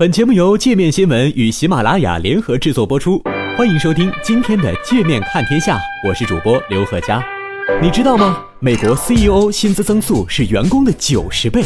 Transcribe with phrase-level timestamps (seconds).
[0.00, 3.20] 本节目由界面新闻与喜马拉雅联合制作播出，
[3.56, 7.20] 欢迎收听今天的界面看天下，我是主播刘贺佳。
[7.82, 8.40] 你知道吗？
[8.60, 11.64] 美国 CEO 薪资增速是员工的九十倍。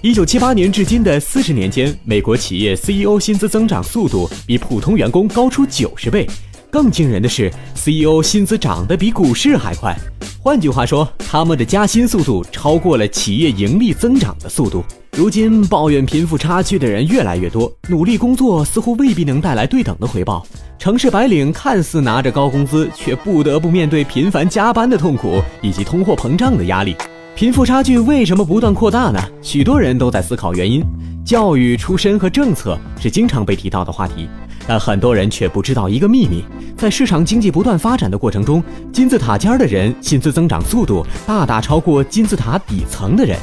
[0.00, 6.26] 一九七八年至今的四十年间，美国企业 CEO 薪资增长速度比普通员工高出九十倍。
[6.70, 9.94] 更惊人的是，CEO 薪资涨得比股市还快。
[10.40, 14.82] 换句话说，他们的加薪速度超过了企业盈利增长的速度。
[15.16, 20.46] 如今抱怨贫富差距的人越来越多，努力工作似乎未必能带来对等的回报。
[20.78, 26.94] 城市白领看似拿着高工资，却不得不面对频繁加班的痛苦以及通货膨胀的压力。
[27.34, 29.18] 贫富差距为什么不断扩大呢？
[29.40, 30.84] 许多人都在思考原因。
[31.24, 34.28] 教育、出身和政策是经常被提到的话题，
[34.66, 36.44] 但很多人却不知道一个秘密：
[36.76, 43.38] 在市场经济不断发展的过程中，金字塔尖的人薪资增长速度大大超过金字塔底层的人。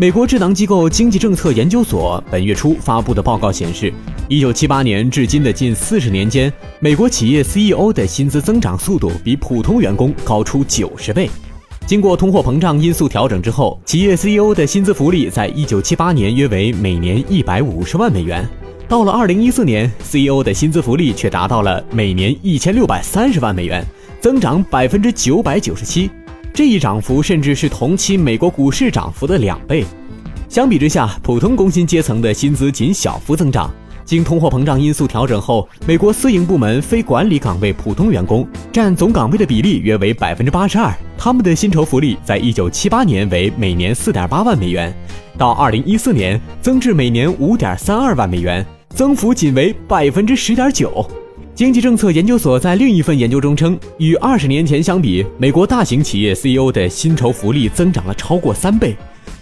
[0.00, 3.92] 美国智囊机构经济政策研究所本月初发布的报告显示，
[4.28, 11.28] 一九七八年至今的近四十年间，美国企业 CEO 的薪资增长速度比普通员工高出九十倍。
[11.84, 18.48] 经过通货膨胀因素调整之后，企业 CEO 的薪资福利在一九七八年约为每年一百五十万美元，
[18.88, 23.84] 到了二零一四年，CEO 的薪资福利却达到了每年一千六百三十万美元，
[24.18, 26.10] 增长百分之九百九十七。
[26.52, 29.84] 这一涨幅甚至是同期美国股市涨幅的两倍。
[30.48, 33.70] 相比之下，普通工薪阶层的薪资仅小幅增长。
[34.04, 40.92] 经通货膨胀因素调整后，美国私营部门非管理岗位普通员工占总岗位的比例约为百分之八十二。
[41.16, 44.92] 他们的薪酬福利在一九七八年为每年四点八万美元，
[45.38, 51.08] 到二零一四年增至每年五点三二万美元，增幅仅为百分之十点九。
[51.60, 58.94] 经济政策研究所在另一份研究中称，与二十年前相比，美国大型企业 CEO 的薪酬福利增长了超过三倍；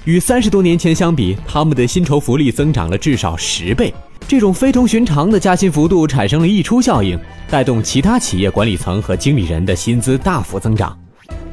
[0.05, 3.95] 与三十多年前相比，他们的薪酬福利增长了至少十倍。
[4.27, 7.17] 这种非同寻常的加薪幅度产生了溢出效应，
[7.49, 10.99] 带动其他企业管理层和经理人的薪资大幅增长。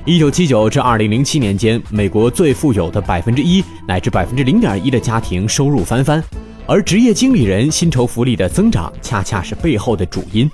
[0.04, 6.24] 一九七九至二零零七年间，美国最富有的百分之一乃至百分之零点一的家庭收入翻番。
[6.68, 10.50] 而职业经理人薪酬福利的增长，恰恰是背后的主因。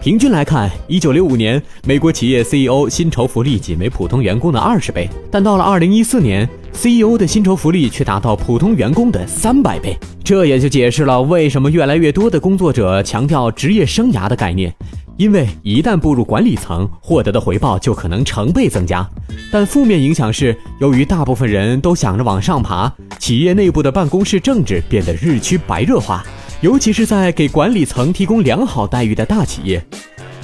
[0.00, 9.96] 平均来看，一九六五年美国企业 CEO 薪酬福利仅为普通员工的二十倍，但到了二零一四年，CEO 的薪酬福利却达到普通员工的三百倍。
[10.24, 14.74] 这也就解释了为什么越来越多的工作者强调职业生涯的概念。
[15.16, 19.06] 因为一旦步入管理层，获得的回报就可能成倍增加。
[19.52, 26.24] 但负面影响是，由于大部分人都想着往上爬，企业内部的办公室政治变得日趋白热化，
[26.60, 29.84] 尤其是在给管理层提供良好待遇的大企业。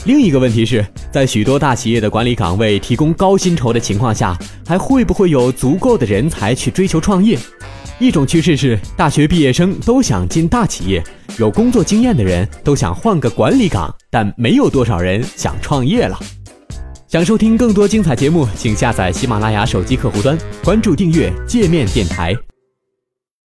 [0.04, 7.36] 另一个问题是在许多大企业的管理岗位提供高薪酬的情况下，还会不会有足够的人才去追求创业？
[8.00, 11.02] 一种趋势是，大学毕业生都想进大企业。
[11.36, 16.18] 有工作经验的人都想换个管理岗，但没有多少人想创业了。
[17.08, 22.36] 想收听更多精彩节目，请下载喜马拉雅手机客户端，关注订阅界面电台。